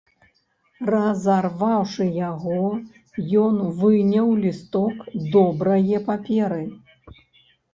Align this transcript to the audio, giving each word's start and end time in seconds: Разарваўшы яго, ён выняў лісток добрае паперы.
Разарваўшы 0.93 2.07
яго, 2.31 2.57
ён 3.43 3.61
выняў 3.83 4.27
лісток 4.47 4.95
добрае 5.37 5.97
паперы. 6.09 6.63